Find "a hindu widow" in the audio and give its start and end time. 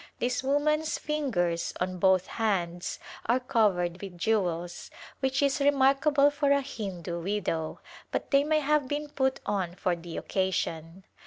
6.51-7.79